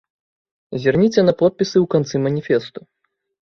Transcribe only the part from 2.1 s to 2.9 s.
маніфесту.